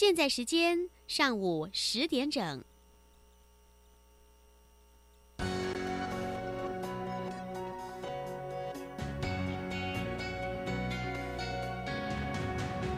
[0.00, 2.64] 现在时间上午十点整。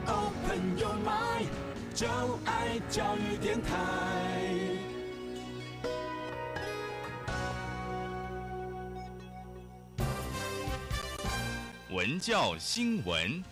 [0.07, 1.49] Open your mind，
[1.93, 2.07] 就
[2.45, 3.69] 爱教育电台。
[11.91, 13.43] 文教新闻，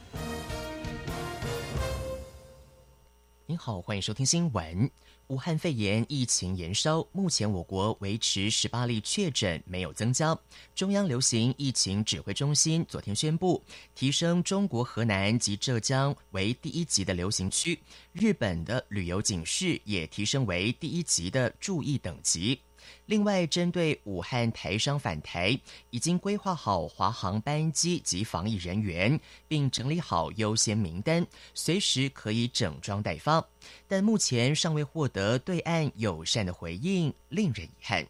[3.63, 4.91] 好，欢迎收听新闻。
[5.27, 10.35] 武汉肺炎疫情延烧，目前我国维持十八例确诊，没有增加。
[10.75, 13.63] 中央流行疫情指挥中心昨天宣布，
[13.95, 17.79] 提升中国河南及浙江为第一级的流行区，
[18.13, 22.59] 日本的旅游警示也提升为第一级的注意等级。
[23.07, 25.59] 另外，针对武汉台商返台，
[25.91, 33.45] 已经规划好华航班机及防疫人员，并整理好优先名单，随时可以整装待发。
[33.87, 38.07] 但目前尚未获得对岸友善的回应，令人遗憾。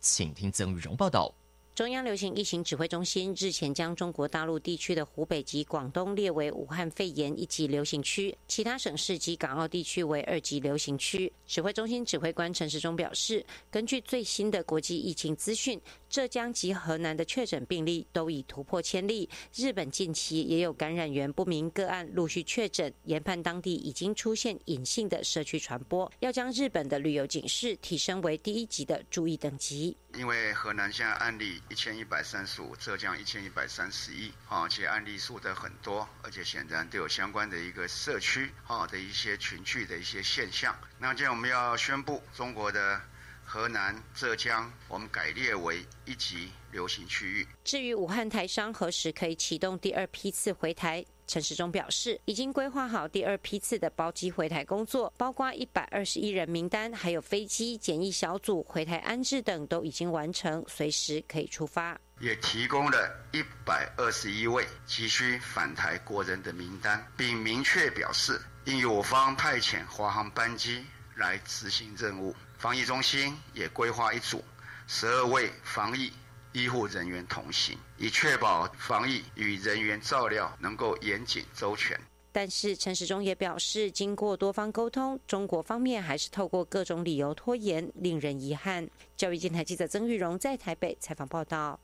[0.00, 1.34] 请听曾玉荣报道。
[1.80, 11.32] 中央流行疫情指挥中心日前将中国大陆地区的湖北及广东列为武汉肺炎一级流行区，其他省市及港澳地区为二级流行区。
[11.46, 19.26] 指挥中心指挥官陈时中表示，根据最新的国际疫情资讯，浙江及河南的确诊病例都已突破千例。
[19.54, 29.96] 日本近期也有感染源不明个案陆续确诊，研判当地已经出现隐性的社区传播，要将日本的旅游警示提升为第一级的注意等级。
[30.14, 40.76] 因为河南现在案例一千一百三十五，浙江一千一百三十一，啊，且案例数的很多，而且显然都有相关的一个社区啊的一些群聚的一些现象。
[40.98, 43.00] 那今天我们要宣布，中国的
[43.44, 47.46] 河南、浙江，我们改列为一级流行区域。
[47.62, 51.06] 至于武汉台商何时可以启动第二批次回台？
[51.30, 61.96] 陈时中表示，已经规划好第二批次的包机回台工作，包括一百二十一人名单，还有飞机检疫小组回台安置等都已经完成，随时可以出发。
[62.18, 72.34] 也提供了一百二十一位急需返台国人的名单，并明确表示，应由我方派遣华航班机来执行任务。
[72.58, 74.44] 防疫中心也规划一组
[74.88, 76.12] 十二位防疫。
[76.52, 81.98] 医护人员同行，以确保防疫与人员照料能够严谨周全。
[82.32, 88.88] 但是陈时中也表示，经过多方沟通，中国方面还是透过各种理由拖延，令人遗憾。
[89.16, 91.78] 教育电台记者曾玉荣在台北采访报道。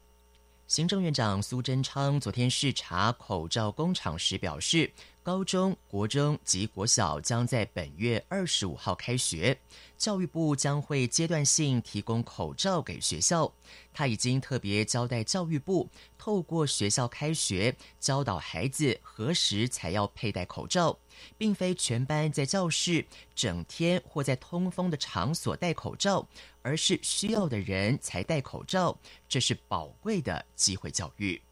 [0.69, 4.91] 行政院长苏贞昌昨天视察口罩工厂时表示，
[5.26, 9.59] 高中国中及国小将在本月二十五号开学。
[9.98, 13.53] 教育部将会阶段性提供口罩给学校。
[13.92, 20.97] 他已经特别交代教育部，透过学校开学教导孩子何时才要佩戴口罩，
[21.37, 23.04] 并非全班在教室
[23.34, 26.25] 整天或在通风的场所戴口罩，
[26.62, 28.97] 而是需要的人才戴口罩。
[29.28, 31.43] 这是宝贵的机会教育。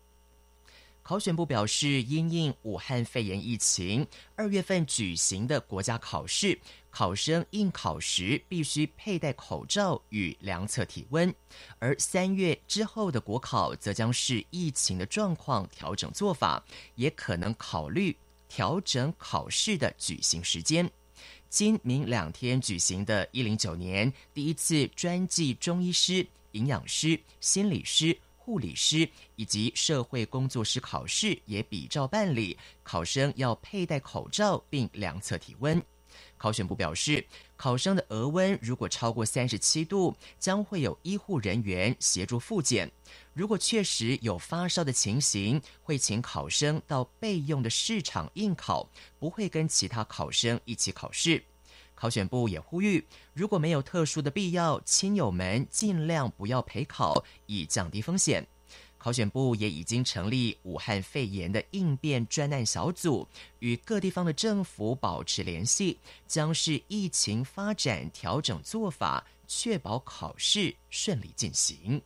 [1.05, 4.07] 考选部表示，因应武汉肺炎疫情，
[4.37, 11.31] 二月份举行的国家考试，考生应考时必须佩戴口罩与量测体温；
[11.79, 18.17] 而三月之后的国考，则将视疫情的状况调整做法，也可能考虑
[18.49, 20.91] 调整考试的举行时间。
[21.51, 28.19] 今明两天举行的一零九年第一次专技中医师、营养师、心理师。
[28.45, 35.83] 护理师以及社会工作师考试也比照办理，考生要佩戴口罩并量测体温。
[36.37, 42.91] 考选部表示，考生的额温如果超过三十七度，将会有医护人员协助复检。
[43.33, 48.87] 如果确实有发烧的情形，会请考生到备用的市场应考，
[49.19, 51.43] 不会跟其他考生一起考试。
[52.05, 58.47] 考选部也呼吁，如果没有特殊的必要，亲友们尽量不要陪考，以降低风险。
[58.99, 63.27] 考选部也已经成立武汉肺炎的应变专案小组，
[63.61, 72.03] 与各地方的政府保持联系，将是疫情发展调整做法，确保考试顺利进行。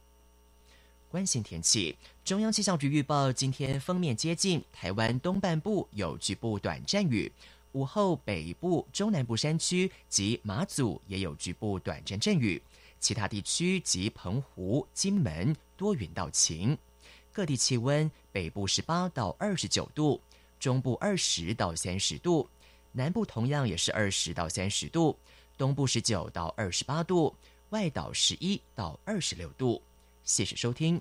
[1.09, 7.33] 关心天气，中央气象局预报，今天封面接近台湾东半部，有局部短暂雨。
[7.73, 12.61] 午后，北部、中南部山区及马祖也有局部短暂阵雨，
[12.99, 16.77] 其他地区及澎湖、金门多云到晴。
[17.33, 20.21] 各地气温：北部十八到二十九度，
[20.59, 22.49] 中部二十到三十度，
[22.91, 25.17] 南部同样也是二十到三十度，
[25.57, 27.35] 东部十九到二十八度，
[27.71, 29.81] 外岛十一到二十六度。
[30.25, 31.01] 谢谢收听。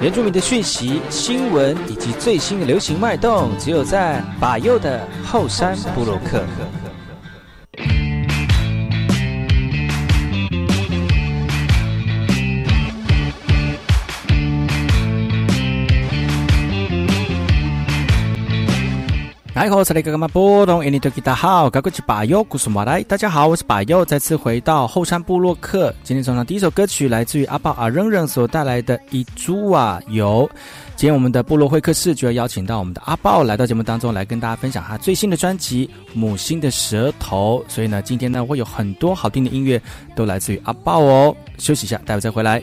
[0.00, 6.42] 原住民的讯息、新闻以及最新的流行脉动，只有在把右的后山部落克。
[19.64, 23.02] 来好，这里格玛波东，印尼多吉大好，赶快去把右古苏马来。
[23.04, 25.90] 大家好，我是把右，再次回到后山部落客。
[26.02, 30.46] 今天早上第一首歌曲来自于阿豹阿扔扔所带来的《一株啊油》。
[30.96, 37.64] 今天我们的部落会客室就要邀请到我们的阿豹来到节目当中来跟大家分享他最新的专辑《母星的舌头》。
[37.72, 39.80] 所以呢，今天呢会有很多好听的音乐
[40.14, 41.34] 都来自于阿豹哦。
[41.56, 42.62] 休息一下，待会再回来。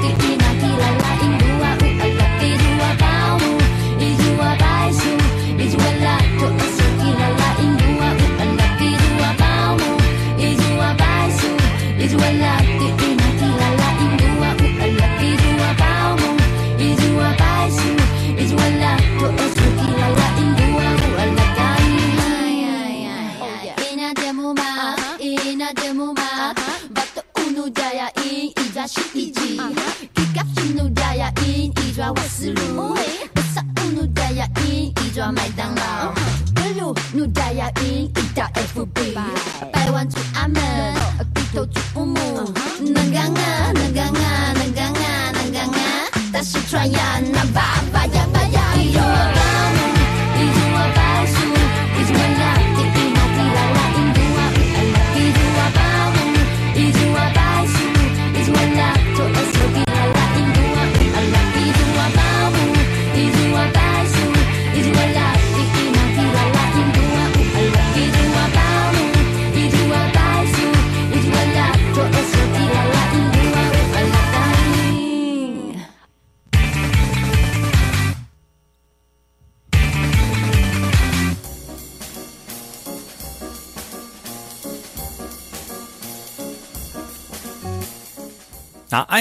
[0.00, 1.51] 滴滴答滴啦啦，音乐。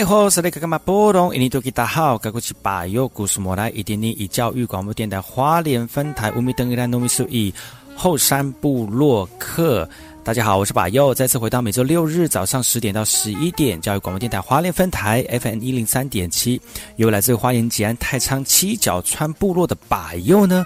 [0.02, 1.32] 爱好是那个干嘛波动？
[1.36, 7.54] 印尼多吉大好，该过去把右古苏莫来一点点以教育广播电台花莲分台乌米登伊拉诺米苏以
[7.96, 9.88] 后山部落客。
[10.24, 16.60] 大家好，我是把右，再次回到每周六日早上十点到十一点教育广播电台花莲分台 FM 一零三点七，
[16.96, 20.66] 由来自花莲吉安太仓七角川部落的把右呢。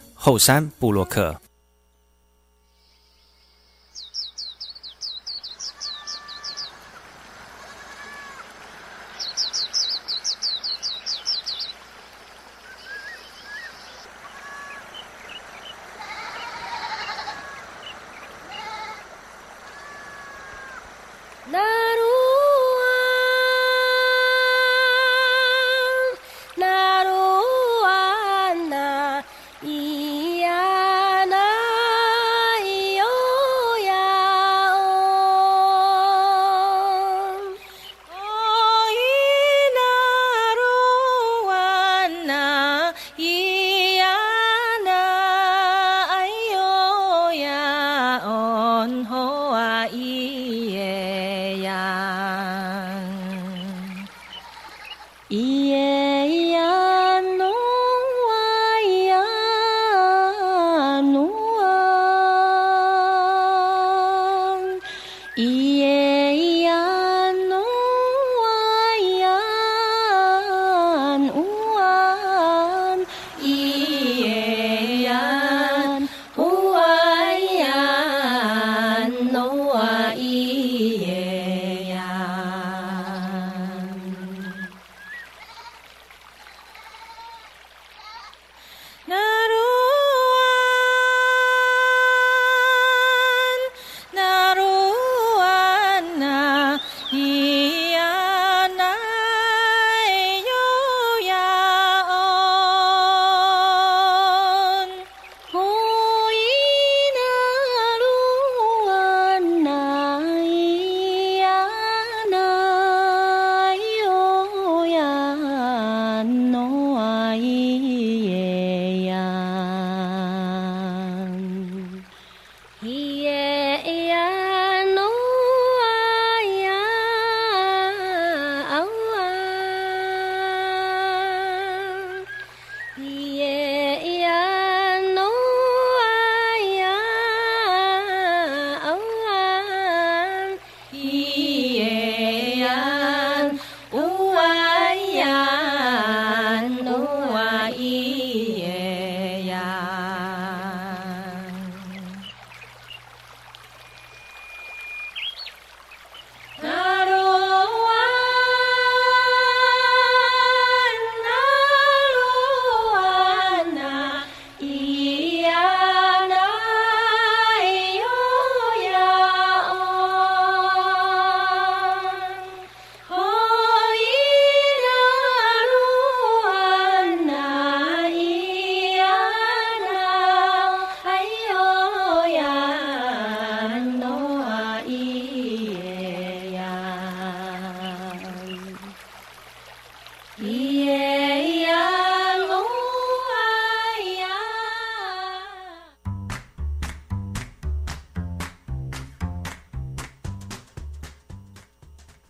[0.23, 1.35] 后山布洛克。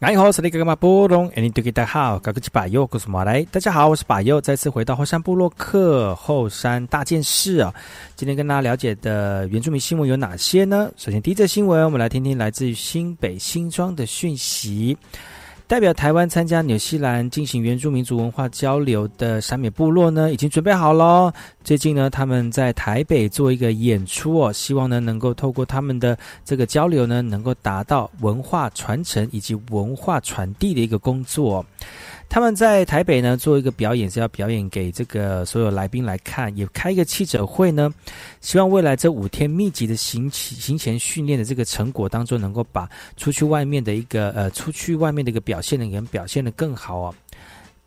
[0.01, 3.43] 哎好，是那个嘛波隆，哎，你对大家好，高个是巴友，我是马来。
[3.51, 7.71] 大家好，我是巴友，再次回到后山部落客后山大件事啊。
[8.15, 10.91] 今天跟大家了解的原住民新闻有哪些呢？
[10.97, 14.97] 首先，第一则新闻，我们来听听来自于新北新庄的讯息。
[15.71, 21.33] 代表台湾参加纽西兰进行原住民族文化交流的陕美部落呢，已经准备好了。
[21.63, 31.65] 最近呢，他们在台北做一个演出哦，希望呢能够透过他们的这个交流呢，能够达到文化传承以及文化传递的一个工作。
[32.31, 37.93] 他们在台北呢做一个表演，是要表演给这个所有来宾来看，也开一个记者会呢，
[38.39, 47.13] 希望未来这五天密集的行行前训练的这个成果当中，能够把出去外面的一个呃出去外面的一个表现的人表现的更好哦。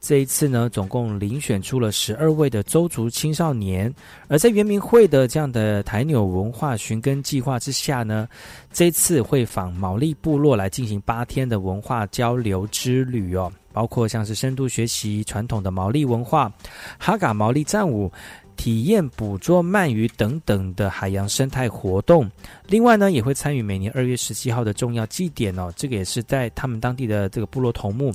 [0.07, 3.91] 这一次呢，总共遴选出了十二位的周族青少年，
[4.29, 8.29] 而在圆明会的这样的台纽文化寻根计划之下呢，
[8.71, 16.53] 这次会访毛利部落来进行八天的文化交流之旅哦，包括像是深度学习传统的毛利文化、
[16.99, 18.13] 哈嘎毛利战舞、
[18.57, 22.31] 体验捕捉鳗鱼等等的海洋生态活动。
[22.67, 28.13] 另外呢，也会参与每年二月十七号的重要祭典哦，这个也是在他们当地的这个部落头目。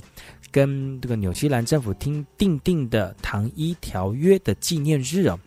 [0.52, 5.38] 跟这个纽西兰政府听订定的《唐伊条约》的纪念日哦，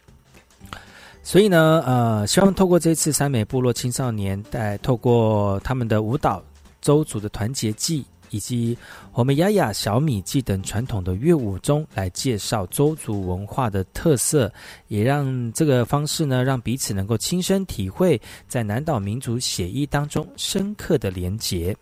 [1.21, 6.43] 所以呢，呃，希望透过这次三美部落青少年，带透过他们的舞蹈、
[6.81, 8.77] 周族的团结祭，以及
[9.13, 14.51] 我们雅雅小米祭等传统的乐舞中，来介绍周族文化的特色，
[14.87, 21.75] 也让这个方式呢，让彼此能够亲身体会在南岛民族血意当中深刻的连结。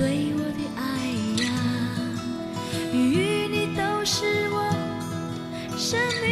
[0.00, 0.80] 对我的爱
[1.44, 1.44] 呀，
[2.90, 2.96] 与
[3.48, 4.56] 你都是我
[5.76, 6.26] 生命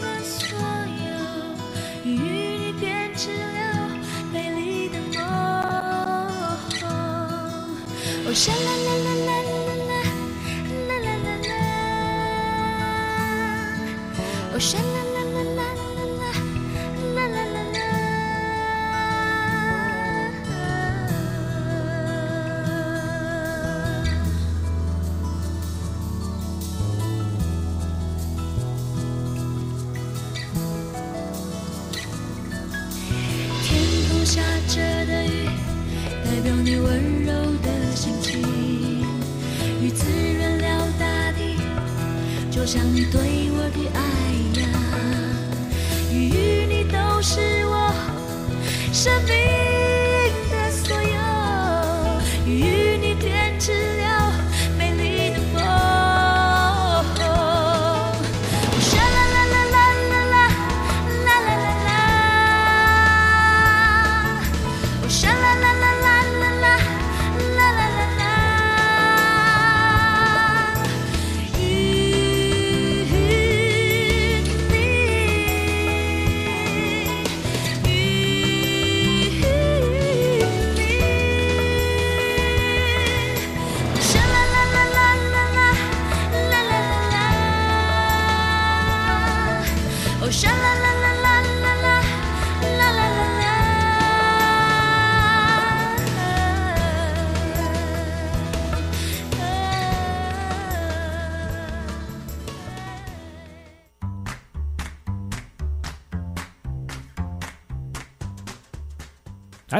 [0.00, 0.56] 的所
[1.04, 1.12] 有，
[2.02, 3.60] 与你编织了
[4.32, 5.20] 美丽的梦。
[6.82, 6.88] 哦，
[8.24, 8.81] 哦，哦。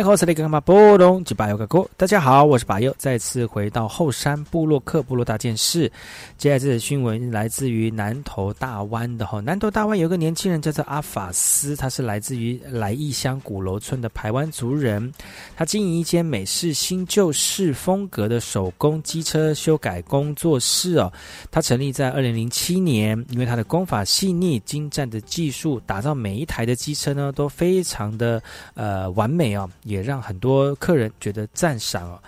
[0.03, 5.91] 来，好，是那个嘛波隆吉巴尤个哥，大家好，我是巴佑，再次回到后山部落克部落大件事。
[6.37, 15.13] 接下来这则新闻来自于南投大湾的哈，南投大湾有个年轻人叫做阿法斯，他是来自于来义乡鼓楼村的排湾族人，
[15.57, 21.13] 他经营一间美式新旧式风格的手工机车修改工作室哦。
[21.49, 28.43] 他成立在二零零七年，因为他的工法细腻、精湛的技术，打造每一台的机车呢都非常的
[28.75, 29.71] 呃完美哦。
[29.93, 32.19] 也让很多客人觉得赞赏哦。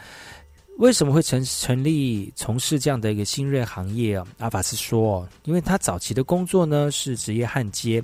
[0.78, 4.26] 为什么会成成立从事这样的一个新锐行业啊？
[4.38, 8.02] 阿法斯说，因为他早期的工作呢是职业焊接，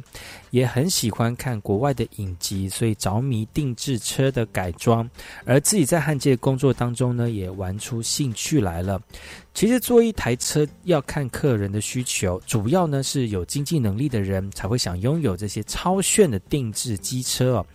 [0.51, 5.11] 也很喜欢看国外的影集，所以着迷定制车的改装，
[5.45, 9.03] 而自己在焊接工作当中呢，也玩出兴趣来了。
[9.53, 17.67] 其实做一台车要看客人的需求，主要呢是有经济能力的人才会想拥有这些超炫的定制机车哦。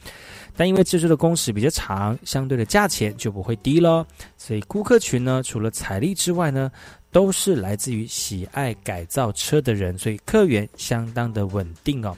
[0.55, 4.05] 但因为制作的工时比较长，相对的价钱就不会低咯。
[4.37, 6.71] 所以顾客群呢，除了财力之外呢，
[7.11, 12.15] 都是来自于喜爱改造车的人，所以客源相当的稳定哦。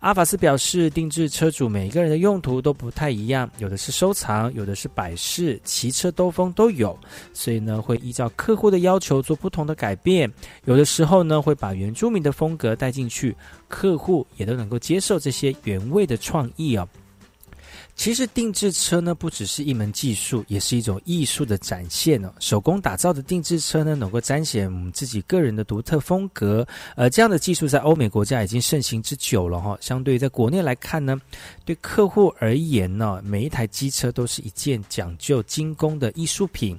[0.00, 6.96] 阿法斯表示，定制车主每个人的用途都不太一样，有的是收藏，有的是摆饰，骑车兜风都有，
[7.32, 10.30] 所以呢，会依照客户的要求做不同的改变。
[10.66, 13.34] 有的时候呢，会把原住民的风格带进去，
[13.68, 16.86] 客户也都能够接受这些原味的创意哦。
[17.96, 22.32] 其实定制车呢，不只是一门技术，也是一种艺术的展现哦。
[22.38, 26.64] 手工打造的定制车呢，能够彰显我们自己个人的独特风格。
[26.94, 29.76] 呃，这样的技术在欧美国家已经盛行之久了哈。
[29.80, 31.20] 相对于在国内来看呢，
[31.64, 36.78] 对客户而言呢，每一台机车都是一件讲究精工的艺术品。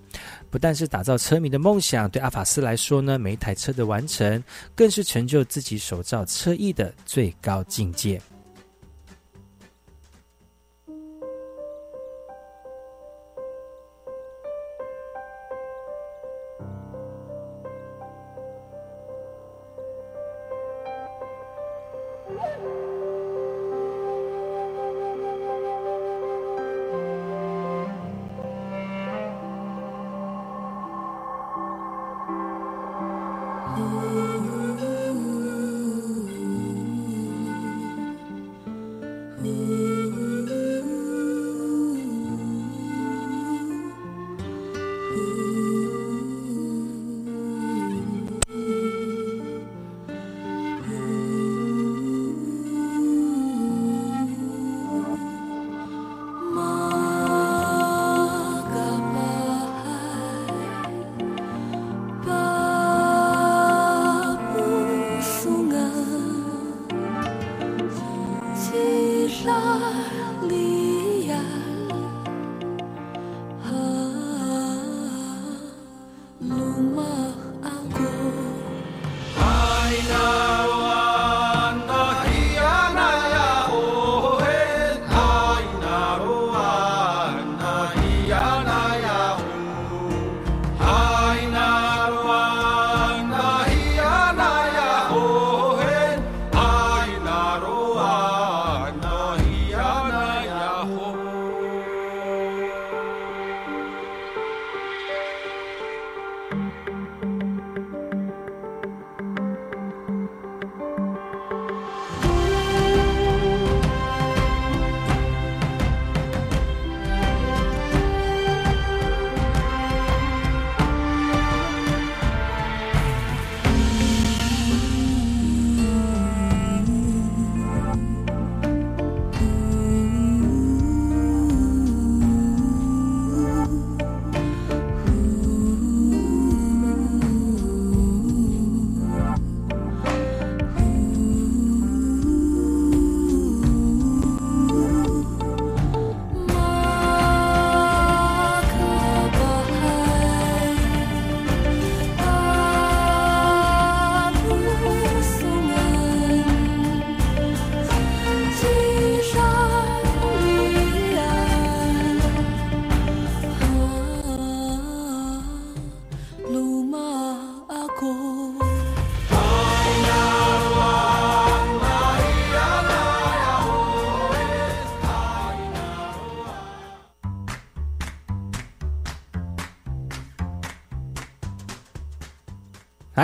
[0.51, 4.41] 不但是打造车迷的梦想，对阿法斯来说呢，每一台车的完成，
[4.75, 8.21] 更是成就自己手造车艺的最高境界。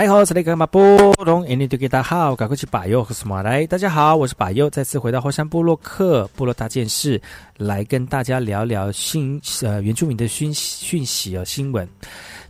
[0.04, 3.66] 大家好，我是那个马波龙，印尼对给大家好，赶快去把右和什么来？
[3.66, 7.18] 大家好，我是把右，再次回到火山部落克部落大件事，
[7.56, 11.88] 来跟大家聊聊新呃原住民的讯讯息啊新闻。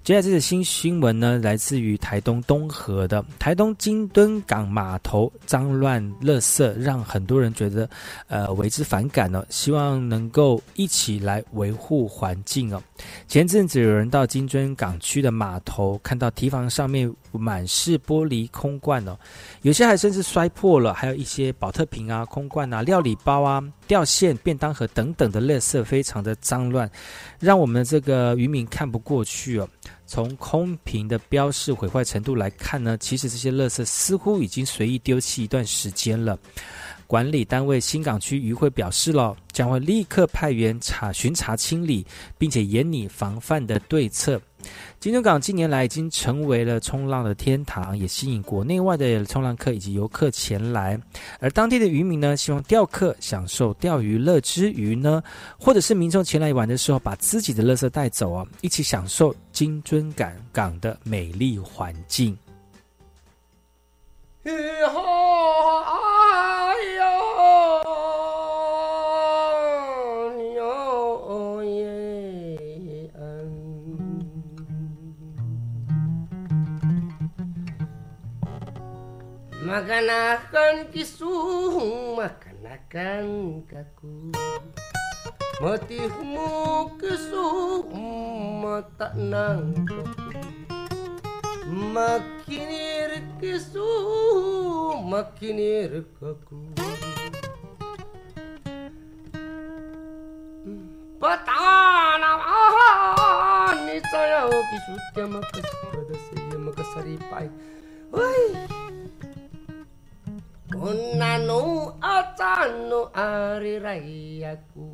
[0.05, 7.88] 接下来这个新新闻呢，来自于台东东河的台东金墩港码头脏乱垃圾，让很多人觉得
[8.29, 9.43] 呃为之反感哦。
[9.49, 12.83] 希望能够一起来维护环境哦。
[13.27, 19.17] 前阵子有人到金墩港区的码头，看到堤防上面满是玻璃空罐哦，
[19.62, 26.90] 有些还甚至摔破了，还有一些保特瓶啊、空罐啊、料理包啊、吊线、便当盒等等的垃圾，非常的脏乱，
[27.40, 29.67] 让我们这个渔民看不过去哦。
[30.07, 36.38] 从空瓶的标示毁坏程度来看呢，其实这些垃圾似乎已经随意丢弃一段时间了。
[37.07, 42.07] 管理单位新港区渔会表示了，将会立刻派员查巡查清理，
[42.38, 44.40] 并且严拟防范的对策。
[44.99, 50.99] 金钟港近年来已经成为了冲浪的天堂，也吸引国内外的冲浪客以及游客前来。
[51.38, 55.23] 而当地的渔民呢，希望钓客享受钓鱼乐之余呢，
[55.59, 62.35] 或者是民众前来玩的时候，把自己的垃圾带走哦，一起享受金樽港港的美丽环境。
[79.64, 81.33] makan akan kisu,
[82.12, 83.24] makan akan
[83.64, 84.29] kaku.
[85.64, 86.53] Motifmu
[87.00, 87.48] kisu,
[88.61, 90.09] mata nangkep
[91.64, 93.88] Makinir kisu,
[95.00, 96.61] makinir kaku.
[101.16, 102.37] Patana
[103.88, 107.48] nisaya kisutya makaspada saya makasari pai.
[108.12, 108.84] Wah!
[110.75, 114.91] Unanu atanu ari rayaku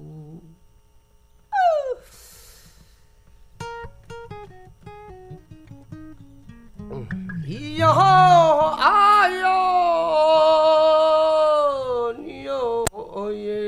[7.51, 7.93] Yo
[8.77, 9.61] ayo.
[12.45, 13.61] Yo oye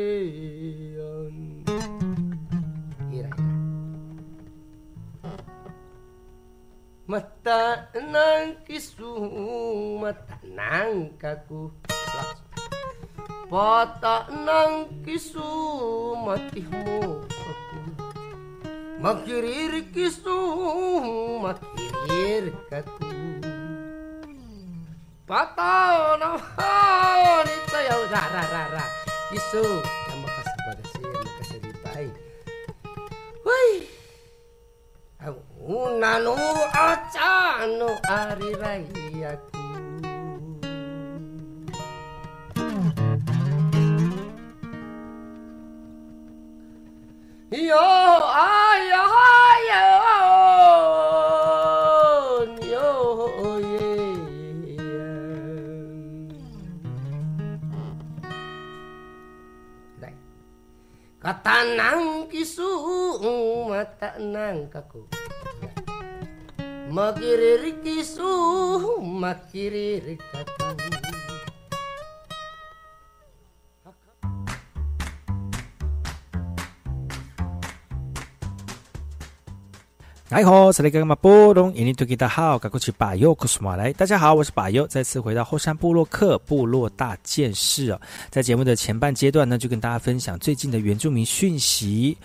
[7.09, 9.13] Mata nang kisu
[10.01, 11.69] mata nang kaku
[13.53, 17.21] Bata nang kisumatihmu
[18.97, 23.13] Makirir kisumakirir katu.
[25.29, 28.89] Patah nahan itu ya rara rara
[29.29, 29.85] kisu.
[29.85, 32.09] Terima kasih makasih makasih dipai
[33.45, 33.85] Wih.
[35.61, 36.41] Unanu
[36.73, 39.52] acanu ari rayak
[61.43, 62.71] tanang kisu
[63.67, 65.11] mata nang kaku.
[66.87, 68.31] Makiririk kisu
[69.03, 70.62] makiririk kaku.
[80.33, 83.93] 大家好，我是那个马波隆，印尼多吉的好，赶过去把右库斯马来。
[83.93, 88.01] 大家好，我是把右，再次回到后山部落克部落大件事哦。
[88.31, 92.17] 在节目的前半阶段呢，就跟大家分享最近的原住民讯息。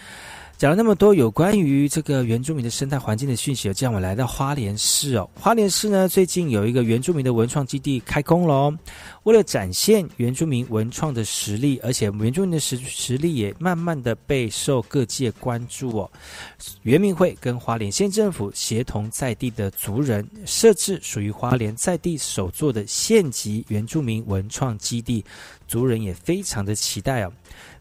[0.58, 5.30] 讲了那么多有关于这个原住民的生态环境的讯息，这样我来到花莲市哦。
[5.36, 8.74] 花莲市呢，最近有一个原住民的文创基地开工喽。
[9.22, 16.10] 为了展现原住民文创的实力，而且原住民的实实力也慢慢的备受各界关注哦。
[16.82, 25.24] 原民会跟花莲县政府协同在地的族人，设置属于花莲在地首座的县级原住民文创基地，
[25.68, 27.32] 族人也非常的期待哦。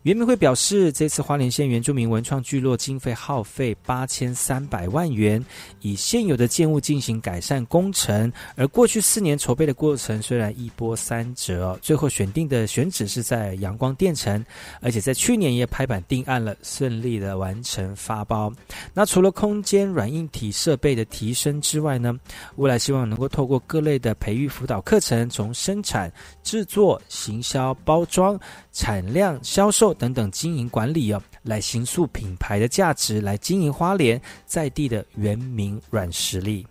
[0.06, 5.44] 原民会表示，这次花莲县原住民文创聚落经费耗费八千三百万元，
[5.80, 8.32] 以现有的建物进行改善工程。
[8.54, 14.46] 而过去四年筹备的过程虽然一波三折，最后选定的选址是在阳光电城，
[14.80, 18.52] 而且在去年也拍板定案了，顺利的完成发包。
[18.94, 22.16] 那除了空间软硬体设备的提升之外呢，
[22.54, 26.12] 未来希望能够透过各类的培育辅导课程，从生产、
[26.44, 28.38] 制作、行销、包装、
[28.70, 29.95] 产量、销售。
[29.98, 36.66] 等等，经营管理哦，来形塑品牌的价值，来经营花莲在地的原民软实力。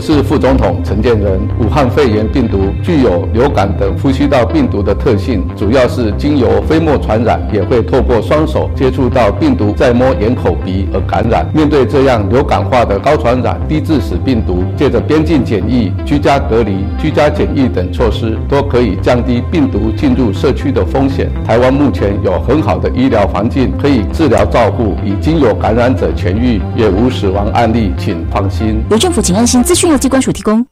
[0.00, 1.38] 我是副总统陈建仁。
[1.60, 11.46] 武汉肺炎病毒具有流感等呼吸道病毒的特性，主要是经由飞沫传染，也会透过双手接触到病毒，再摸眼、口、鼻而感染。
[11.52, 21.28] 面对这样流感化的高传染、低致死病毒，借着边境检疫、居家隔离、居家检疫等措施，都可以降低病毒进入社区的风险。
[21.46, 28.82] 台湾目前有很好的医疗环境，可以治疗照顾，已经有感染者痊愈，也无死亡案例，请放心。
[28.90, 30.64] 由政府请安心资讯由机关署提供。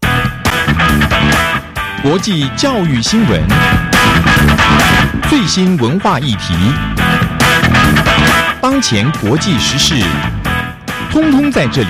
[2.02, 3.42] 国际教育新闻，
[5.28, 6.54] 最新文化议题，
[8.61, 10.04] 当前国际时事，
[11.11, 11.88] 通通在这里。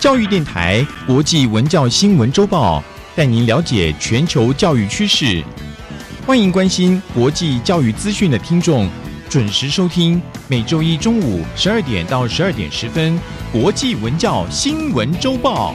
[0.00, 2.82] 教育电台国际文教新闻周报
[3.16, 5.42] 带您了解全球教育趋势。
[6.24, 8.88] 欢迎关心国际教育资讯的听众，
[9.28, 13.18] 准时收听每周一中午十二点到十二点十分
[13.50, 15.74] 国际文教新闻周报。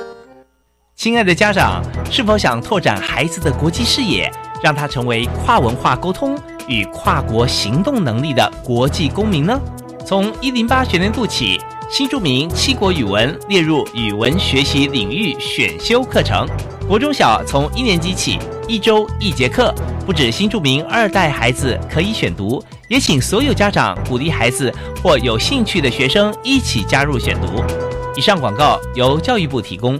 [1.01, 6.37] 亲爱的家长，是否想拓展孩子的国际视野，让他成为跨文化沟通
[6.67, 9.59] 与跨国行动能力的国际公民呢？
[10.05, 11.59] 从一零八学年度起，
[11.89, 16.47] 新著名七国语文列入语文学习领域选修课程。
[16.87, 18.37] 国中小从一年级起，
[18.67, 19.73] 一周一节课，
[20.05, 27.63] 不止新著名二代孩子可以选读，也请所有家长鼓励孩子或有兴趣的学生一起加入选读。
[28.15, 29.99] 以上广告由教育部提供。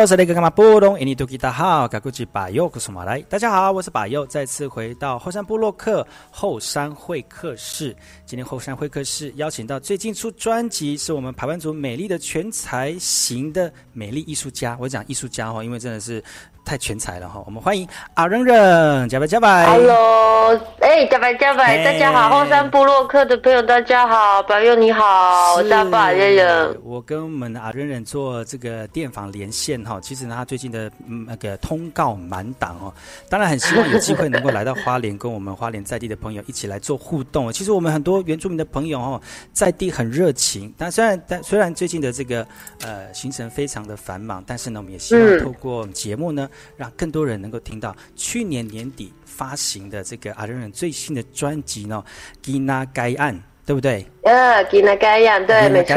[0.00, 3.20] 好，我是那个干嘛波动，印尼多吉大好，嘎古吉巴佑，古苏马来。
[3.28, 7.94] 大家好，我是巴佑，再次回到后山部落克后山会客室。
[8.24, 14.74] 今天后山会客室邀请到最近出专辑，是我们排湾族美丽的全才型的美丽艺术家。
[14.80, 16.24] 我讲艺术家哦，因为真的是。
[16.64, 17.42] 太全才了哈！
[17.46, 19.66] 我们欢迎阿扔扔，加白加白。
[19.66, 26.76] Hello，哎，加白加白，大家好，后山部落客的朋友大家好，朋友你好，我是阿扔扔。
[26.84, 30.90] 我跟我们阿扔扔做这个电访连线哈，其实呢，他最近的
[31.26, 32.92] 那个通告满档哦，
[33.28, 37.52] 当然很希望有机会能够来到花莲，跟我们花莲在地的朋友一起来做互动。
[37.52, 39.20] 其实我们很多原住民的朋友哦，
[39.52, 42.46] 在地很热情，但虽然但虽然最近的这个
[42.84, 46.48] 呃行程非常的繁忙，但是呢，我们也希望透过节目呢。
[46.76, 52.04] 让更多人能够听到去年年底发行的这个阿仁仁最新的专辑呢，
[52.44, 53.34] 《Gina 该案》，
[53.64, 54.06] 对不对？
[54.22, 55.96] 呃，吉纳盖亚，对，没错，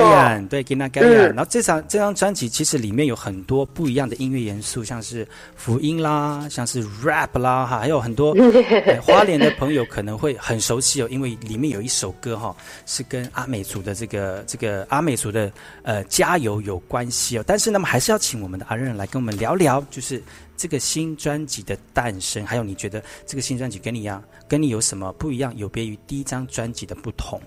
[0.50, 1.08] 对，吉纳盖亚。
[1.28, 8.34] 然后这张这张专辑其实里面有很多不一样的音乐元素，像是福音啦，像是 rap 啦，哈，还有很多
[9.04, 12.56] 花莲的朋友可能会很熟悉哦，因为里面有一首歌哈，
[12.86, 17.44] 是跟阿美族的这个这个阿美族的呃加油有关系哦。
[17.46, 20.24] 但是那么还是要请我们的阿任来跟我们聊聊，就是。
[20.56, 25.52] 这个新专辑的诞生，还有你觉得这个新专辑跟你一样，跟你有什么不一样？
[25.58, 27.42] 有别于第一张专辑的不同？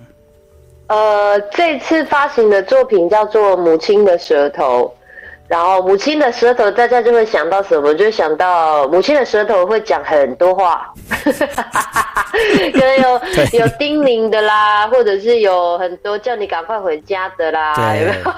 [0.89, 4.85] 呃，这次发行的作品叫做《母亲的舌头》。
[5.49, 7.95] 然后母亲的舌头，大家就会想到什么？
[7.95, 10.93] 就想到母亲的舌头会讲很多话，
[11.23, 18.33] 可能有有叮咛的啦，或者是有很多叫你赶快回家的啦，有没有？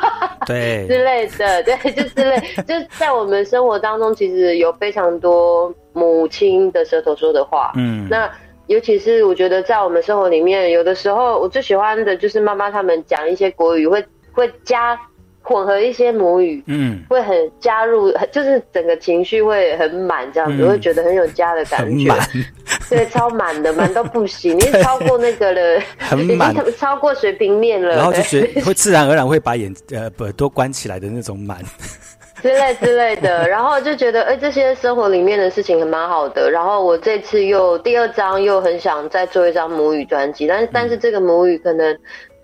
[0.44, 7.72] 对， 之类的，对，就之类，就在我们生活当中，其实有非常多母亲的舌头说的话。
[7.76, 8.30] 嗯，那
[8.68, 14.02] 尤其是我觉得在我们生活里面，有的时候我最喜欢的就是妈妈他们讲一些国语，会
[14.32, 14.98] 会加。
[15.40, 22.12] 混合一些母语，嗯，会很加入，就是整个情绪会很满，这样子会觉得很有家的感觉，
[22.90, 31.64] 对，超满的，满到不行，你超过那个了，很满，超过水平面了，然后就是会自然而然会把眼呃耳朵关起来的那种满，
[32.42, 41.98] 之类之类的，然后就觉得哎，这些生活里面的事情还蛮好的，然后我这次又第二张又很想再做一张母语专辑，但是但是这个母语可能。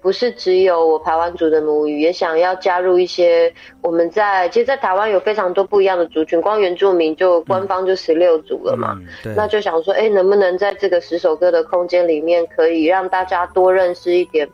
[0.05, 8.95] 不是只有我台湾族的母语，也想要加入一些我们在，其实，在台湾有非常多不一样的族群，光原住民就官方就十六族了嘛，
[9.35, 14.47] 那就想说，哎，能不能在这个十首歌的空间里面，可以让大家多认识一点。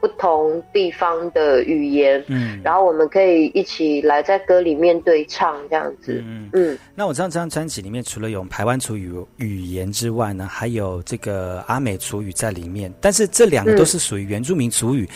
[0.00, 6.48] 不同地方的语言，嗯，然后我们可以一起来在歌里面对唱这样子，嗯。
[6.52, 6.78] 嗯。
[6.94, 15.08] 那我知道这张专辑里面除了有台湾族语语言之外呢，还有这个阿美族语在里面，但是这两个都是属于原住民族语。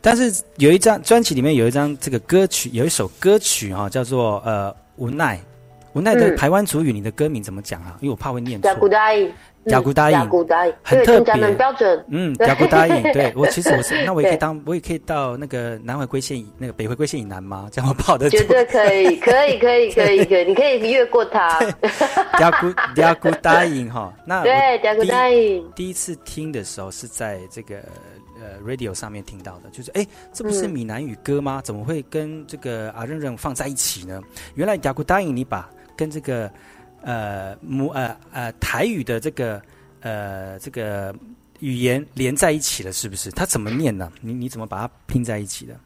[0.00, 5.40] 但是有一张专辑里面有一张这个歌曲，有一首歌曲哈，叫做呃无奈，
[5.96, 7.96] 无奈的台湾族语，你的歌名怎么讲啊？
[8.02, 8.68] 因为我怕会念错。
[8.68, 10.16] 雅古答应，
[10.80, 12.04] 很特别，标准。
[12.08, 17.68] 嗯，雅古答应，对我其实我是， 那我也可以当，我也可以到那个南回归线以那个北回归线以南吗？
[17.72, 21.58] 这样我跑的绝对可以，可以，可以，可以，可以， 你可以越过它。
[22.38, 24.52] 雅古雅古答应哈， 那对
[24.84, 25.68] 雅古答应。
[25.74, 27.78] 第一次听的时候是在这个
[28.40, 31.60] 呃 radio 上面听到的，就是哎，这不是闽南语歌吗？
[31.64, 34.22] 怎么会跟这个阿认认放在一起呢？
[34.54, 36.50] 原来雅古答应你把跟这个。
[37.02, 39.62] 呃，母呃呃台语的这个
[40.00, 41.14] 呃这个
[41.60, 43.30] 语言连在一起了，是不是？
[43.30, 44.10] 它怎么念呢？
[44.20, 45.74] 你你怎么把它拼在一起的？《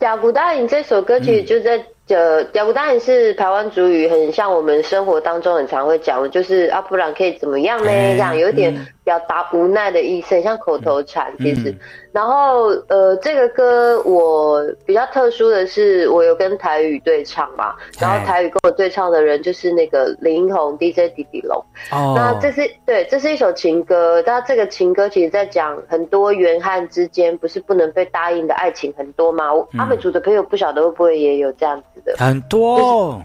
[0.00, 1.76] 甲骨大人》这首歌曲就在
[2.06, 7.90] 呃，《甲骨大人》是台湾主语，很像我们生活当中很常会讲的，就是啊，不然可以怎么样呢？
[7.90, 8.74] 这样有点
[9.06, 11.72] 表达无奈的意思，很像口头禅，其实。
[12.10, 17.76] 然后，呃，这个歌我比较特殊的是，我有跟台语对唱嘛。
[18.00, 21.56] 然后台语跟我对唱的人就是那个林红 DJ 迪迪龙。
[21.92, 22.14] 哦。
[22.16, 24.20] 那这是对，这是一首情歌。
[24.26, 29.44] 那这个情歌其实在讲很多原汉之间不是不能被答应的爱情很多吗？
[29.78, 32.16] 阿美族的朋友不晓得会不会也有这样子的？
[32.16, 33.22] 很多，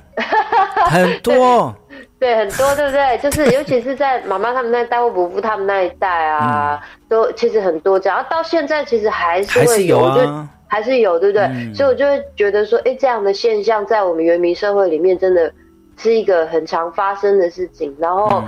[0.91, 1.73] 很多。
[2.21, 3.17] 对，很多，对不对？
[3.17, 8.23] 就是尤其是在妈妈他们那代或伯父他们那一代啊，都其实很多这样。
[8.29, 11.73] 到现在其实还是会有，就还是有，对不对？
[11.73, 15.51] 所以我就会觉得说，哎，这样的现象在我们原民社会里面，真的
[15.97, 17.97] 是一个很常发生的事情。
[17.99, 18.43] 然后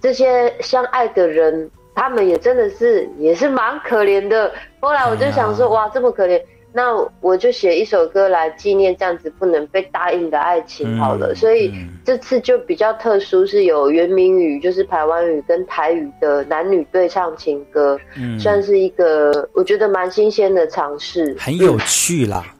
[0.00, 4.52] 这些相爱的人，他们也真的是也是蛮可怜的。
[4.78, 6.40] 后来我就想说，哇，这么可怜。
[6.76, 11.72] 那我就写一首歌来纪念这样子不能被答应的爱情好了，所以
[12.04, 17.98] 这次就比较特殊，是有原名语，就是台湾语跟台语的男女对唱情歌，
[18.38, 22.44] 算是一个我觉得蛮新鲜的尝试，很有趣啦。
[22.46, 22.52] 嗯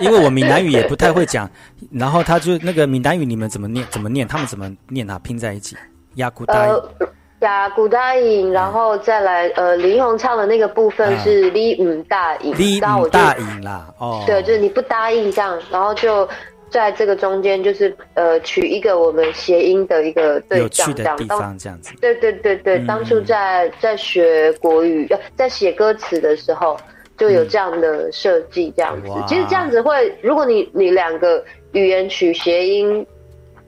[0.00, 1.50] 因为我闽南语也不太会讲，
[1.90, 3.86] 然后他就那个闽南语你们怎么念？
[3.90, 4.28] 怎么念？
[4.28, 5.18] 他们怎么念啊？
[5.20, 5.76] 拼在一起，
[6.16, 6.90] 亚古达呃，
[7.44, 16.28] 呀，古大影，然后再来呃，林宏唱的那个部分是李五大影，李然后我就大影啦，哦，对，就是你不答应这样，然后就
[16.70, 21.92] 在这个中间就是呃取一个我们谐音的一个对有象这样，趣的地当方这样子。
[22.00, 26.76] 对对对对，嗯当初在在学国语，呃在写歌词的时候
[27.16, 29.08] 就有这样的设计，这样子。
[29.08, 33.06] 哇其实这样子会，如果你你两个语言取谐音，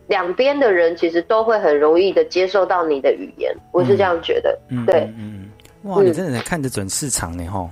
[0.08, 4.58] 两边的人其实都会很容易的接受到你的语言，我是这样觉得。
[4.70, 5.50] 嗯，对，嗯，
[5.82, 7.68] 嗯哇，你真的看得准市场呢，吼。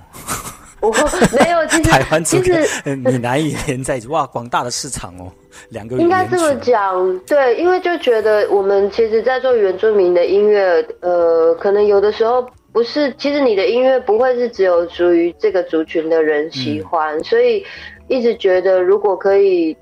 [0.81, 5.31] 我没有， 其实台湾组其实跟闽南语连在一起，哇，广大的市场哦，
[5.69, 17.65] 两个应该这么讲，对，因为就觉得我们其实，在做原住民的音乐，呃，可能有的时候不是，其实你的音乐不会是只有属于这个族群的人喜欢，所以
[18.07, 19.75] 一直觉得如果可以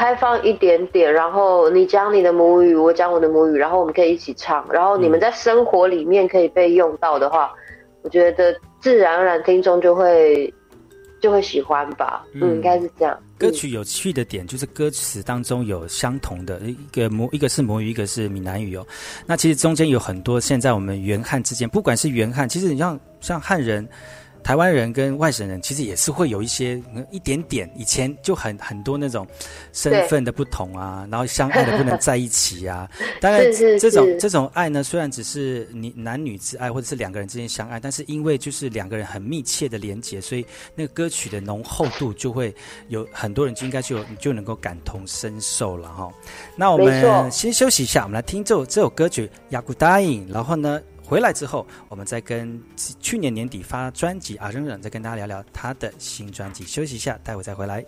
[0.00, 7.52] 开放一点点，然后你讲你的母语，我讲我的母语，然后我们可以一起唱，然后你们在生活里面可以被用到的话，
[8.00, 10.50] 我觉得自然而然听众就会
[11.20, 13.14] 就会喜欢吧，嗯，嗯应该是这样。
[13.36, 18.86] 歌曲有趣的点就是歌词当中有相同的一个母，一个是母语，一个是闽南语哦。
[19.26, 23.86] 那其实中间有很多现在我们原汉之间，不管是原汉，其实你像像汉人。
[24.42, 29.26] 台湾人跟外省人其实也是会有一些嗯一点点，以前就很很多那种
[29.72, 32.90] 身份的不同啊，然后相爱的不能在一起啊。
[33.20, 42.54] 当然，这种是这种爱呢，虽然只是你男女之爱，或者是两个人之间相爱，但是因为就是两个人很密切的连接，所以那个歌曲的浓厚度就会
[42.88, 46.10] 有很多人就应该就有就能够感同身受了哈。
[46.56, 50.80] 那我们先休息一下，我们来听这首这首歌曲《雅古答应》，然后呢。
[51.10, 56.62] 回来之后，我们再跟去年年底发专辑啊，仍然再跟大家聊聊他的新专辑。
[56.62, 57.84] 休息一下，待会再回来。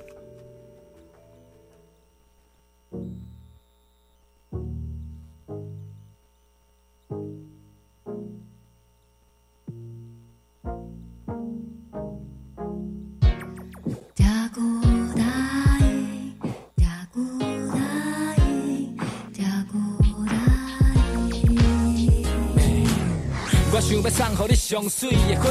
[23.75, 25.49] 我想要送予你上水的花，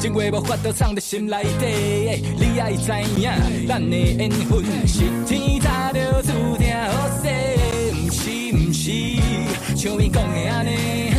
[0.00, 2.24] 情话无法度藏在心内底。
[2.38, 2.90] 你爱知
[3.20, 3.30] 影，
[3.68, 7.28] 咱的缘分是天早就注定好势，
[7.92, 8.90] 毋是毋是，
[9.76, 11.12] 像伊讲的安尼，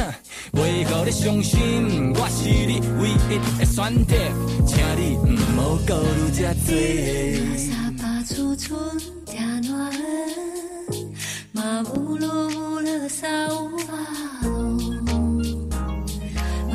[0.51, 2.11] 袂互你伤心。
[2.15, 4.15] 我是你唯一的选择，
[4.65, 6.73] 请你毋好顾虑遮多。
[11.53, 13.53] 马乌鲁乌勒沙乌
[13.89, 13.93] 阿
[14.43, 14.54] 隆，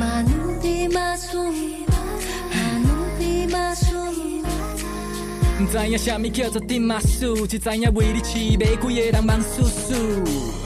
[0.01, 2.89] 马努比马苏，马努
[3.19, 3.95] 比马苏。
[5.59, 10.60] 毋知影啥物叫做顶马苏，只知影为你饲马几个人忙叔叔。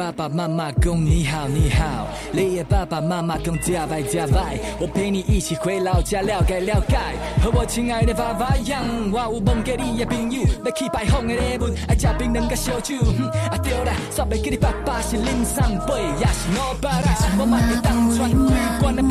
[0.00, 6.96] 爸爸妈妈讲你好你好，你的爸爸妈妈讲加拜加拜，我陪你一起回老家了解了解。
[7.42, 8.82] 和我亲爱的爸爸一样，
[9.12, 12.96] 我有梦给你的朋友，要去拜访的礼物，爱吃冰凉甲烧酒。
[12.96, 19.02] 哼啊对啦，煞袂记你爸爸是林送杯，也是我爸啦，我嘛会当传开关的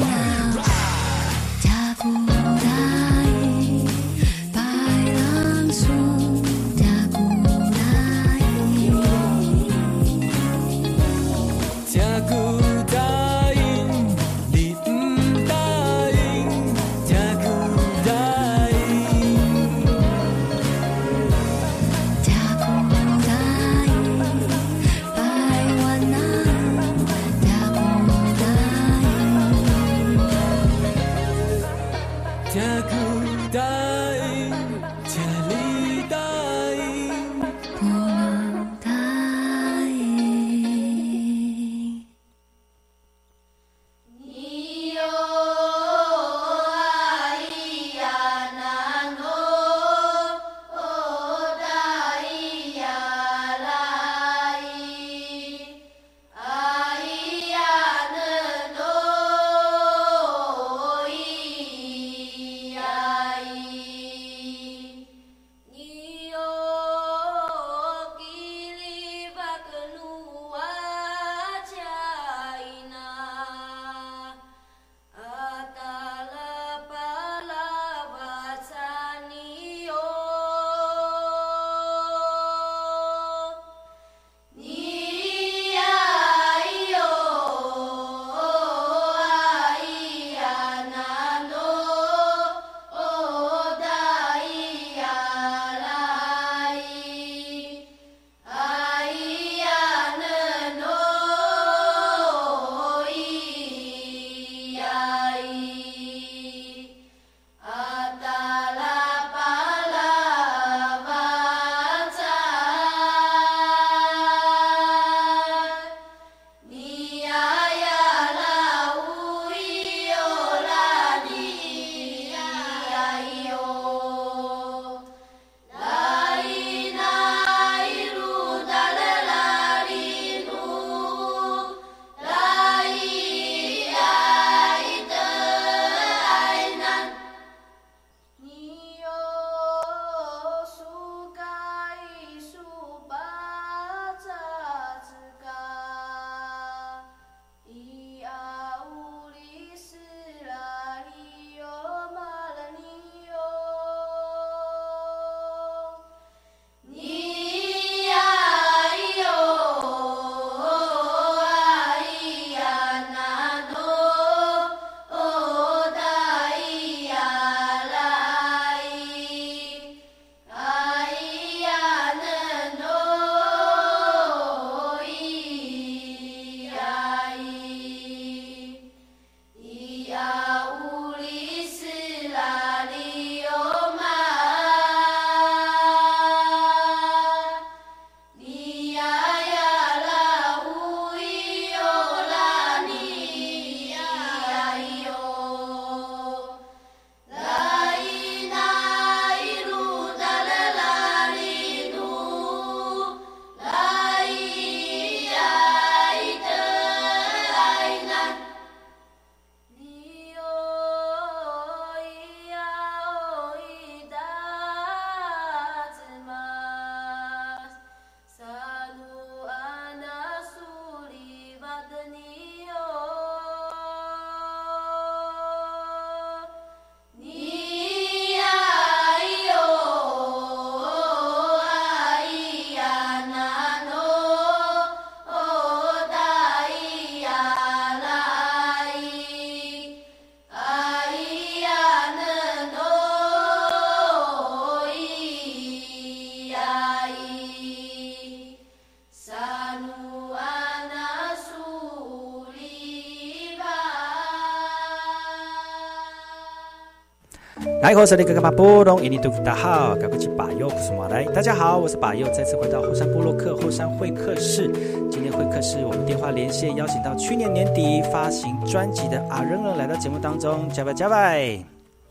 [257.82, 261.24] 来，我是那个干嘛波隆，印尼杜大号，赶快去把右，我是马来。
[261.34, 264.70] 大家好，我是把右，再次回到后山部落克后山会客室。
[265.10, 271.58] 今天会客室我们电话连线，邀请到去年年底发行专辑的阿仁仁来到节目当中，加拜加拜。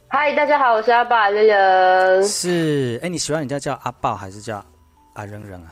[0.08, 2.24] 嗨，大家好，我是阿爸人人。
[2.24, 4.64] 是，哎，你喜欢人家叫阿豹还是叫
[5.12, 5.68] 阿仁仁啊？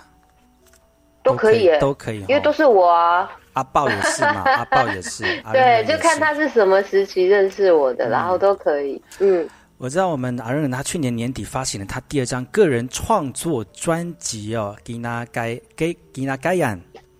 [1.22, 3.30] 都可以，都可以，因为都是我啊。
[3.54, 9.02] 阿豹也是嘛， 阿豹也是，对，就看他是什么时期认识我的，然后都可以。
[9.20, 9.48] 嗯，
[9.78, 16.78] 我知道我们阿仁他去年年底发行了他第二张个人创作专辑哦，吉娜盖给吉娜盖亚。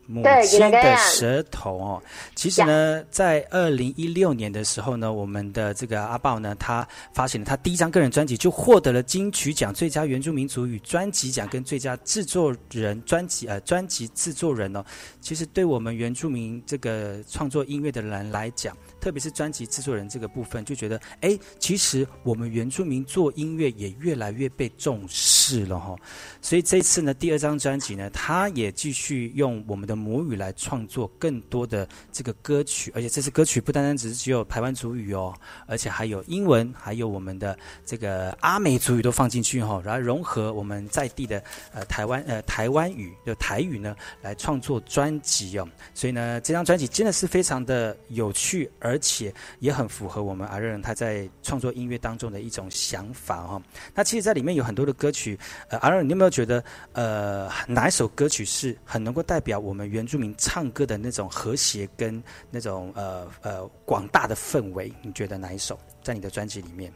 [0.09, 2.03] 母亲的舌头哦，
[2.37, 14.85] 其实呢，在二零一六年的时候呢，我们的这个阿豹呢，他发行了他第一张个人专辑，就获得了金曲奖最佳原住民族语专辑奖跟最佳制作人专辑呃专辑制作人哦。
[15.21, 18.77] 其实对我们原住民这个创作音乐的人来讲，
[19.07, 25.95] 特别是专辑制作人这个部分，就觉得哎，其实我们原住民做音乐也越来越被重视了哈。
[26.41, 29.97] 所以这次呢，第二张专辑呢，他也继续用我们的。
[30.07, 35.35] 母语来创作更多的这个歌曲，而且这次歌曲不单单只是只有台湾族语哦，
[35.67, 41.43] 而且还有英文，还有我们的这个阿美族语都放进去哈，然后融合我们在地的
[41.73, 45.69] 呃台湾呃台湾语的台语呢来创作专辑哦。
[45.93, 53.63] 所以呢，这张专辑真的是非常的有趣，而而且也很符合我们阿仁他在创作音乐当中的一种想法哈。
[53.95, 55.39] 那其实，在里面有很多的歌曲，
[55.69, 59.87] 阿仁，你有没有觉得呃哪一首歌曲是很能够代表我们？
[59.87, 66.91] 原住民唱歌的那种和谐跟那种呃呃广大的氛围，你觉得哪一首在你的专辑里面？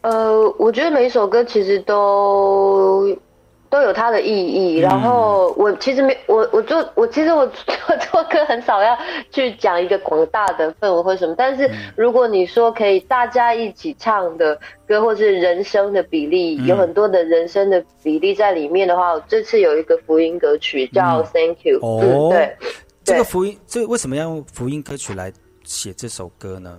[0.00, 3.16] 呃，我觉得每一首歌其实都。
[3.74, 8.96] 都有它的意义，然后我其实没我我做我其实我 做做歌很少要
[9.32, 14.56] 去讲一个广大的氛围或什么，但是如果你说可以大家一起唱的
[14.86, 22.56] 歌，或是人声的比例，有很多的人声的比例在里面的话，这次有一个福音歌曲叫 Thank You，嗯，对，
[23.02, 25.32] 这个福音，这为什么要用福音歌曲来
[25.64, 26.78] 写这首歌呢？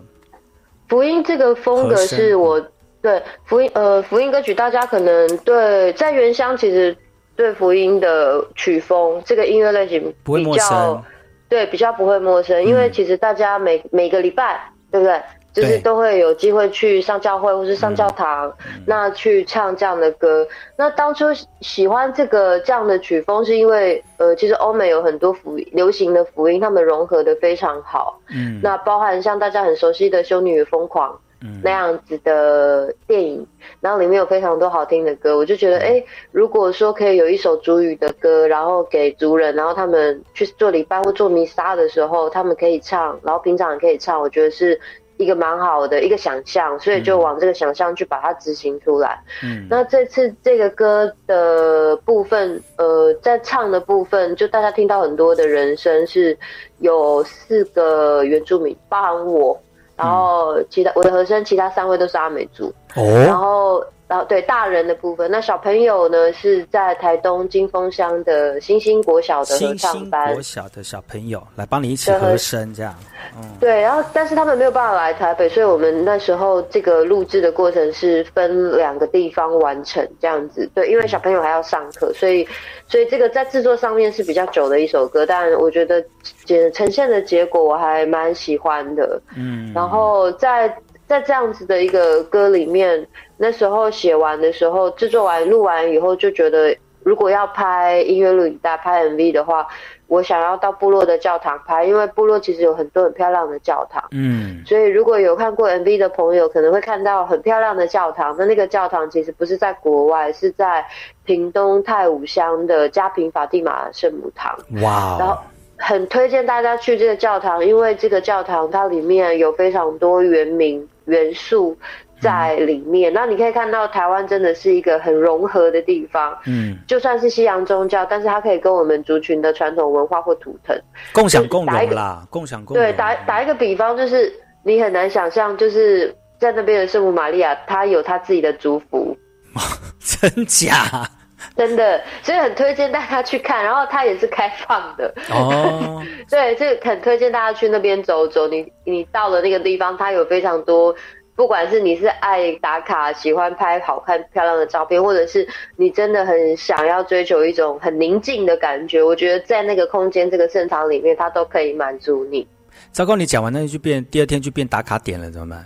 [0.88, 2.66] 福音这个风格是我。
[3.06, 6.98] 对福音，呃，福音歌曲，大家可能对在原乡其实
[7.36, 11.06] 对福音的曲风这个音乐类型比较，
[11.48, 14.60] 对比较不会陌生，因为其实大家每每个礼拜，
[14.92, 15.22] 对不对？
[15.54, 18.52] 就是都会有机会去上教会或是上教堂，
[18.88, 20.46] 那去唱这样的歌。
[20.76, 21.28] 那当初
[21.62, 28.20] 喜欢这个这样的曲风，是因为呃，其实欧美有很多福流行的福音，他们融合的非常好。
[28.36, 31.14] 嗯，那包含像大家很熟悉的《修女与疯狂》。
[31.62, 33.46] 那样子的电影，
[33.80, 44.80] 然后里面有非常多好听的歌，我就觉得，哎，如果说可以有一首主语的歌，然后给族人，然后他们去做礼拜或做弥撒的时候，他们可以唱，然后平常也可以唱，我觉得是
[45.18, 49.22] 一个蛮好的一个想象，所以就往这个想象去把它执行出来。
[49.44, 56.38] 嗯，那这次这个歌的部分，呃，在唱的部分，就大家听到很多的人声，是
[56.80, 59.62] 有四个原住民，包含我。
[59.96, 62.74] 然后其他我的和声，其他三位都是阿美族。
[62.96, 63.84] 哦，然后。
[64.08, 72.94] 然后对大人的部分，那小朋友呢是在台东金峰乡的星星国小的合唱班，国小的小朋友来帮你一起和声这样。
[73.36, 80.70] 嗯，对，然后但是他们没有办法来台北，所以我们那时候这个录制的过程是分两个地方完成这样子。
[80.76, 82.48] 对，因为小朋友还要上课，所以
[82.88, 86.00] 所以这个在制作上面是比较久的一首歌，但我觉得
[86.44, 89.20] 结呈现的结果我还蛮喜欢的。
[89.36, 90.72] 嗯，然后在。
[91.08, 99.68] 在这样子的一个歌里面，那时候写完的时候，制作完录完以后，就觉得如果要拍音乐录影带、拍 MV 的话，
[100.08, 104.04] 我想要到部落的教堂拍，因为部落其实有很多很漂亮的教堂。
[104.12, 108.36] 嗯，所以如果有看过 MV 的朋友，可能会看到很漂亮的教堂。
[108.38, 110.84] 那那个教堂其实不是在国外，是在
[111.24, 114.58] 屏东太武乡的嘉平法蒂玛圣母堂。
[114.82, 115.18] 哇！
[115.20, 115.38] 然后。
[115.78, 121.78] 很推荐大家去这个教堂，因为这个教堂它里面有非常多原名元素
[122.20, 123.12] 在里面。
[123.14, 126.38] 那你可以看到台湾真的是一个很融合的地方。
[126.46, 130.78] 嗯，就算是西洋宗教，但是它可以跟我们族群的传统文化或图腾
[131.14, 134.32] 共享共荣啦，共享共对打打一个比方，就是
[134.64, 139.16] 你很难想象，就是在那边的圣母玛利亚，她有她自己的族服，
[140.00, 141.08] 真假？
[141.56, 145.14] 真的，所以很推荐大家去看，然后它也是开放的。
[145.32, 148.48] 哦， 对，这个很推荐大家去那边走走。
[148.48, 150.94] 你你到了那个地方，它有非常多，
[151.36, 162.48] 不管是你是爱打卡、喜欢拍好看漂亮的照片，或者是你真的很想要追求一种很宁静的感觉，我觉得在那个空间、这个盛场里面，它都可以满足你。
[162.92, 165.66] 糟糕，你讲完那就变第二天就变打卡点了，怎么办？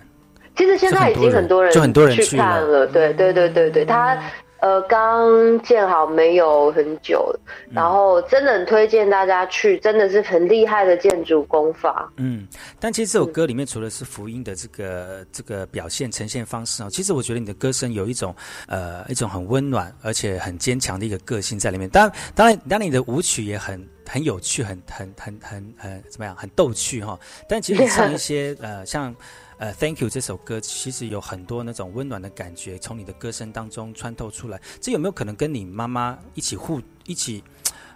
[0.55, 4.17] 其实现在已经很多人就很多人去看了，对对对对对，他。
[4.61, 7.33] 呃刚建好没有很久，
[7.71, 12.11] 然后真的很推荐大家去，真的是很厉害的建筑工法。
[12.17, 12.47] 嗯，
[12.79, 18.35] 但其实这首歌里面除了是福音的这个这个表现呈现方式哦，其实我觉得你的歌声有一种
[18.67, 21.89] 呃一种很温暖而且很坚强的一个个性在里面。
[21.89, 27.17] 当然，当然，当然你的舞曲也很很有趣，很很很很很怎么样，很逗趣哈。
[27.47, 29.15] 但其实唱一些呃像。
[29.59, 34.57] 呃，Thank you 这首歌其实有很多那种温暖的感觉，从你的歌声当中穿透出来。
[34.79, 37.43] 这有没有可能跟你妈妈一起互一起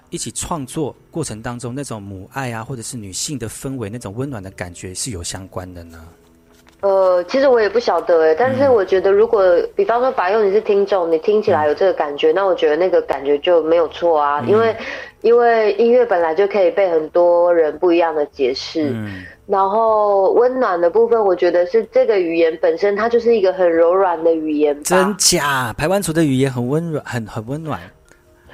[0.10, 6.06] 一起创作过程当中那种母爱啊，或者是女性的氛围那种温暖的感觉是有相关的呢？
[6.82, 9.42] 呃，其实我也不晓得哎，但是我觉得如果
[9.74, 14.76] 比方说白佑你是听众，你听起来有这个感觉，那我觉得那个感觉就没有错啊，因为
[15.22, 18.90] 因为音乐本来就可以被很多人不一样的解释。
[18.94, 19.24] 嗯。
[19.46, 24.84] 然后温暖的部分，我觉得是这个语言本身，它就是一个很柔软的语言。
[24.84, 25.74] 真假？
[25.78, 27.80] 台湾族的语言很温软，很很温暖，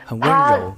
[0.03, 0.73] 很温柔。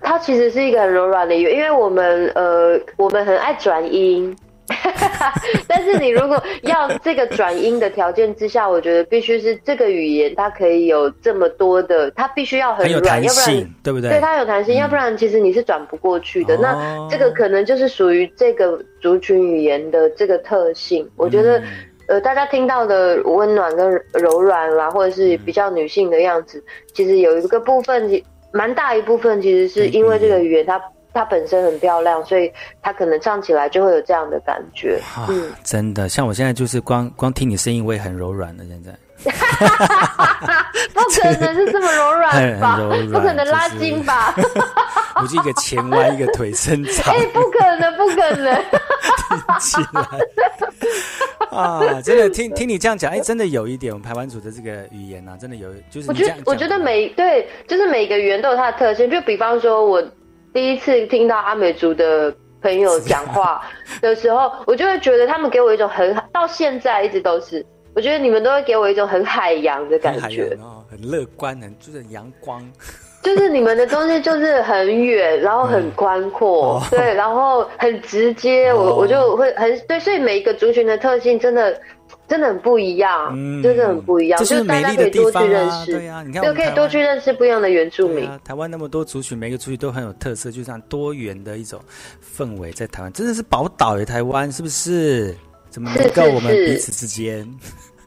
[0.00, 4.36] 它其实是一个很柔软的语言，因为我们呃，我们很爱转音。
[5.68, 14.10] 但是你如果要这个转音的条件之下，我觉得必须是这个语言它可以有这么多的，它必须要很软，要不然对不对？
[14.10, 16.56] 对，它有弹性，要不然其实你是转不过去的。
[16.56, 21.08] 那这个可能就是属于这个族群语言的这个特性。
[21.16, 21.62] 我觉得，
[22.08, 26.62] 呃，大家听到的温暖跟柔软啦，或者是比较女性的样子，
[26.94, 30.80] 其实有一个部分，蛮大一部分，其实是因为这个语言它。
[31.14, 32.52] 她本身很漂亮，所以
[32.82, 35.00] 她可能唱起来就会有这样的感觉。
[35.28, 38.64] 嗯，真的，像我现在就是光光听你声音，我也很柔软的。
[38.64, 38.92] 现在，
[40.94, 42.76] 不可能是这么柔软吧？
[43.12, 44.34] 不可能拉筋吧？
[45.20, 47.14] 我是一个前弯，一个腿伸长。
[47.14, 48.54] 哎，不可能，不可能！
[49.28, 50.02] 听起来
[51.50, 59.08] 啊，真的听听你这样讲，哎，真的有一点我们台湾组的这个语言啊，真的有，就是我觉得，我觉得每对，就是每个语言都有它的特性。
[59.10, 60.02] 就比方说，我。
[60.52, 63.62] 第一次听到阿美族的朋友讲话
[64.00, 70.56] 的时候，我就会觉得他们给我一种很到现在一直都是，我觉得你们都会给我一种很海洋的感觉，
[70.90, 72.62] 很乐观，很就是阳光，
[73.22, 81.80] 就是你们的东西就是很远，然后很宽阔，对，然后很直接，我我就会很对，所以每一个族群的特性真的。
[82.28, 88.26] 真的很不一样，真的很不一样，就是大家可以多去认识，对啊，你看，就可以多去认识不一样的原住民。
[88.42, 91.78] 台湾那么多族群，每个族群都很有特色，就像多元的一种
[92.34, 95.34] 氛围，在台湾真的是宝岛诶，台湾是不是？
[95.68, 97.46] 怎么能够我们彼此之间？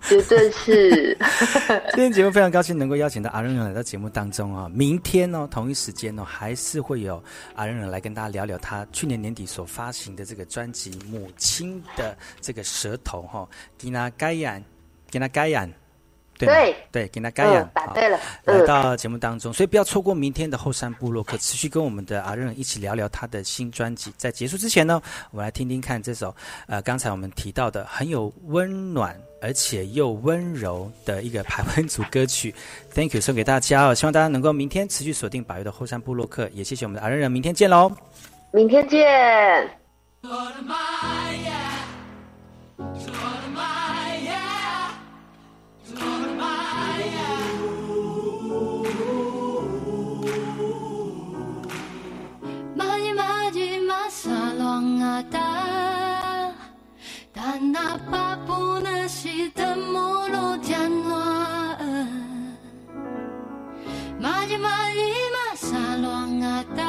[0.07, 1.17] 绝对是。
[1.93, 4.69] 今天节目非常高兴能够邀请到阿仁仁来到节目当中啊！
[4.73, 7.23] 明天呢，同一时间呢，还是会有
[7.55, 13.47] 阿仁仁来跟大家聊聊他去年年底所发行的这个专辑《母亲的这个舌头》哈，
[13.77, 14.63] 给他盖眼，
[15.09, 15.67] 给他盖亚。
[16.37, 24.13] 对对，给他盖亚，答对了，来到节目当中，所以不要错过明天的后山部落，可持续跟我们的阿任一起聊聊他的新专辑。
[24.17, 26.35] 在结束之前呢，我们来听听看这首
[26.67, 32.53] 呃，刚才我们提到的很有温暖而且又温柔的一个排湾族歌曲，
[32.93, 37.91] Thank you，送给大家哦，希望大家能够明天持续锁定百月的后山部落客，也谢谢我们的阿任人，明天见喽，
[38.51, 39.69] 明天见。
[54.75, 55.39] 浪啊打，
[57.31, 61.15] 但哪怕风若是多么落，正暖。
[64.19, 64.99] 慢些慢些
[65.31, 66.83] 慢些，浪啊打，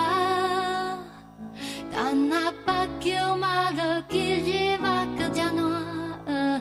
[1.94, 4.84] 但哪怕桥马的今日不
[5.16, 6.60] 个正暖，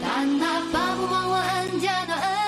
[0.00, 2.41] 但哪怕黄昏正暖。